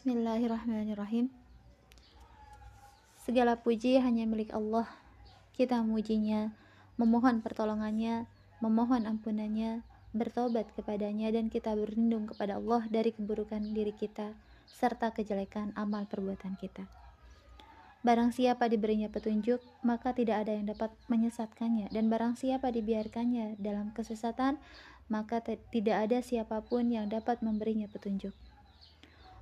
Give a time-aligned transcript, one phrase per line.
[0.00, 1.28] Bismillahirrahmanirrahim.
[3.20, 4.88] Segala puji hanya milik Allah.
[5.52, 6.56] Kita memujinya,
[6.96, 8.24] memohon pertolongannya,
[8.64, 9.84] memohon ampunannya,
[10.16, 14.32] bertobat kepadanya dan kita berlindung kepada Allah dari keburukan diri kita
[14.72, 16.88] serta kejelekan amal perbuatan kita.
[18.00, 23.92] Barang siapa diberinya petunjuk, maka tidak ada yang dapat menyesatkannya dan barang siapa dibiarkannya dalam
[23.92, 24.56] kesesatan,
[25.12, 28.32] maka tidak ada siapa pun yang dapat memberinya petunjuk.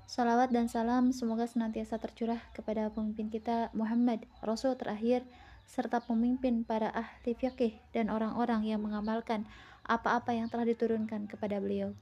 [0.09, 5.21] Salawat dan salam semoga senantiasa tercurah kepada pemimpin kita Muhammad, Rasul terakhir,
[5.69, 9.45] serta pemimpin para ahli fikih dan orang-orang yang mengamalkan
[9.85, 11.93] apa-apa yang telah diturunkan kepada beliau.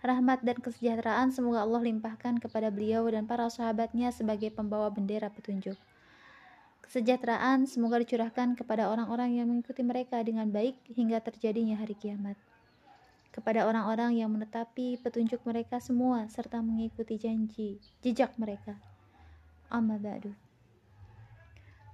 [0.00, 5.76] Rahmat dan kesejahteraan semoga Allah limpahkan kepada beliau dan para sahabatnya sebagai pembawa bendera petunjuk.
[6.88, 12.40] Kesejahteraan semoga dicurahkan kepada orang-orang yang mengikuti mereka dengan baik hingga terjadinya hari kiamat
[13.34, 18.78] kepada orang-orang yang menetapi petunjuk mereka semua serta mengikuti janji jejak mereka.
[19.66, 20.30] Amma ba'du.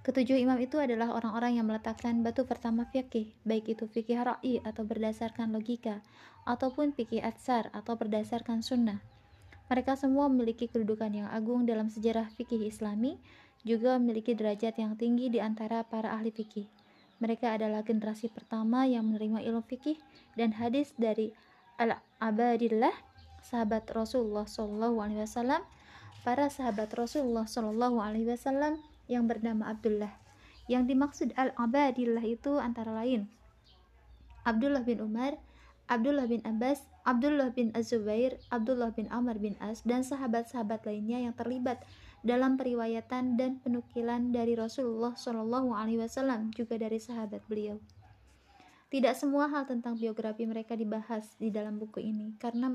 [0.05, 4.85] Ketujuh imam itu adalah orang-orang yang meletakkan batu pertama fikih, baik itu fikih ra'i atau
[4.85, 6.05] berdasarkan logika,
[6.45, 9.01] ataupun fikih atsar atau berdasarkan sunnah.
[9.69, 13.21] Mereka semua memiliki kedudukan yang agung dalam sejarah fikih islami,
[13.61, 16.65] juga memiliki derajat yang tinggi di antara para ahli fikih.
[17.21, 20.01] Mereka adalah generasi pertama yang menerima ilmu fikih
[20.41, 21.37] dan hadis dari
[21.77, 22.93] al-abadillah,
[23.45, 25.61] sahabat Rasulullah Wasallam,
[26.25, 30.17] para sahabat Rasulullah Wasallam yang bernama Abdullah.
[30.65, 33.29] Yang dimaksud al-abadillah itu antara lain
[34.47, 35.37] Abdullah bin Umar,
[35.91, 41.35] Abdullah bin Abbas, Abdullah bin Az-Zubair, Abdullah bin Amr bin As, dan sahabat-sahabat lainnya yang
[41.37, 41.83] terlibat
[42.21, 47.81] dalam periwayatan dan penukilan dari Rasulullah Shallallahu Alaihi Wasallam juga dari sahabat beliau.
[48.91, 52.75] Tidak semua hal tentang biografi mereka dibahas di dalam buku ini karena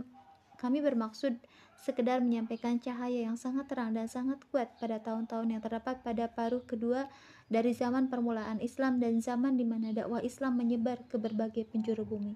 [0.55, 1.35] kami bermaksud
[1.75, 6.63] sekedar menyampaikan cahaya yang sangat terang dan sangat kuat pada tahun-tahun yang terdapat pada paruh
[6.63, 7.11] kedua
[7.51, 12.33] dari zaman permulaan Islam dan zaman di mana dakwah Islam menyebar ke berbagai penjuru bumi.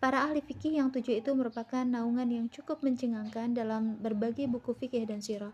[0.00, 5.04] Para ahli fikih yang tujuh itu merupakan naungan yang cukup mencengangkan dalam berbagai buku fikih
[5.04, 5.52] dan sirah.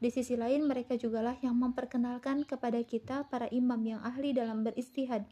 [0.00, 5.28] Di sisi lain, mereka jugalah yang memperkenalkan kepada kita para imam yang ahli dalam beristihad,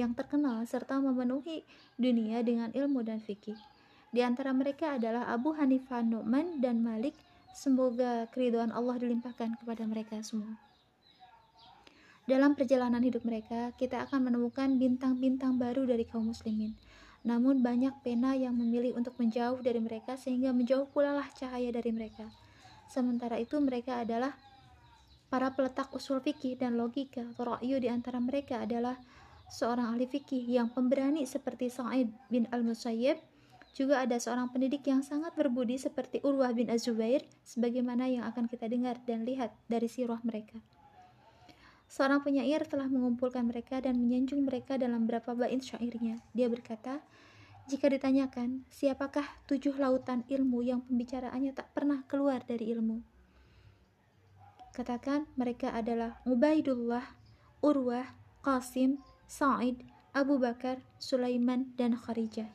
[0.00, 1.68] yang terkenal serta memenuhi
[2.00, 3.60] dunia dengan ilmu dan fikih.
[4.08, 7.12] Di antara mereka adalah Abu Hanifah Nu'man dan Malik.
[7.52, 10.56] Semoga keriduan Allah dilimpahkan kepada mereka semua.
[12.24, 16.72] Dalam perjalanan hidup mereka, kita akan menemukan bintang-bintang baru dari kaum muslimin.
[17.28, 21.92] Namun banyak pena yang memilih untuk menjauh dari mereka sehingga menjauh pula lah cahaya dari
[21.92, 22.24] mereka.
[22.88, 24.32] Sementara itu mereka adalah
[25.28, 28.96] para peletak usul fikih dan logika ra'yu di antara mereka adalah
[29.52, 33.20] seorang ahli fikih yang pemberani seperti Sa'id bin Al-Musayyib
[33.76, 38.66] juga ada seorang pendidik yang sangat berbudi seperti Urwah bin Az-Zubair sebagaimana yang akan kita
[38.66, 40.58] dengar dan lihat dari sirah mereka.
[41.88, 46.20] Seorang penyair telah mengumpulkan mereka dan menyanjung mereka dalam beberapa bait syairnya.
[46.36, 47.00] Dia berkata,
[47.68, 53.04] jika ditanyakan, siapakah tujuh lautan ilmu yang pembicaraannya tak pernah keluar dari ilmu?
[54.72, 57.04] Katakan mereka adalah Ubaidullah,
[57.60, 58.08] Urwah,
[58.40, 59.84] Qasim, Sa'id,
[60.16, 62.48] Abu Bakar, Sulaiman, dan Kharijah.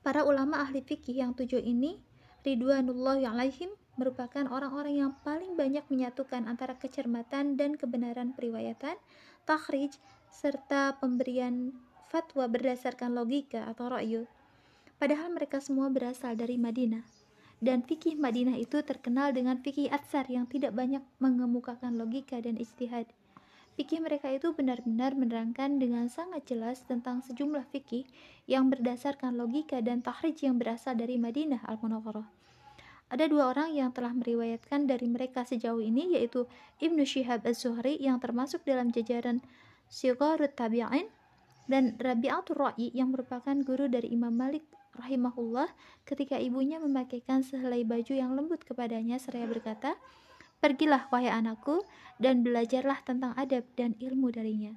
[0.00, 2.00] Para ulama ahli fikih yang tujuh ini,
[2.42, 3.70] Ridwanullah yang alaihim,
[4.00, 8.96] merupakan orang-orang yang paling banyak menyatukan antara kecermatan dan kebenaran periwayatan,
[9.44, 9.92] takhrij,
[10.32, 11.76] serta pemberian
[12.12, 14.28] fatwa berdasarkan logika atau ra'yu.
[15.00, 17.00] Padahal mereka semua berasal dari Madinah.
[17.56, 23.08] Dan fikih Madinah itu terkenal dengan fikih atsar yang tidak banyak mengemukakan logika dan ijtihad.
[23.80, 28.04] Fikih mereka itu benar-benar menerangkan dengan sangat jelas tentang sejumlah fikih
[28.44, 32.28] yang berdasarkan logika dan tahrij yang berasal dari Madinah al-Munawwarah.
[33.08, 36.44] Ada dua orang yang telah meriwayatkan dari mereka sejauh ini yaitu
[36.84, 39.40] Ibnu Syihab Az-Zuhri yang termasuk dalam jajaran
[39.88, 41.08] Sigharut Tabi'in
[41.70, 44.66] dan Rabi'atul Ra'i yang merupakan guru dari Imam Malik
[44.98, 45.70] rahimahullah
[46.04, 49.96] ketika ibunya memakaikan sehelai baju yang lembut kepadanya seraya berkata,
[50.62, 51.82] Pergilah wahai anakku
[52.22, 54.70] dan belajarlah tentang adab dan ilmu darinya.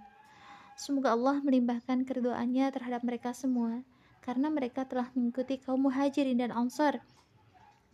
[0.74, 3.86] Semoga Allah melimpahkan keridoannya terhadap mereka semua
[4.26, 7.06] karena mereka telah mengikuti kaum muhajirin dan ansar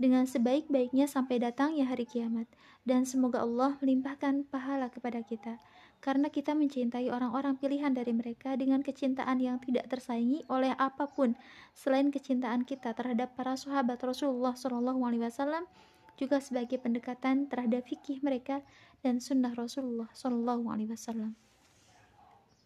[0.01, 2.49] dengan sebaik-baiknya sampai datangnya hari kiamat
[2.89, 5.61] dan semoga Allah melimpahkan pahala kepada kita
[6.01, 11.37] karena kita mencintai orang-orang pilihan dari mereka dengan kecintaan yang tidak tersaingi oleh apa pun
[11.77, 15.69] selain kecintaan kita terhadap para sahabat Rasulullah Wasallam
[16.17, 18.65] juga sebagai pendekatan terhadap fikih mereka
[19.05, 20.09] dan sunnah Rasulullah
[20.89, 21.50] Wasallam.